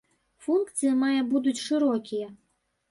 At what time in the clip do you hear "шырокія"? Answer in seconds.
1.69-2.27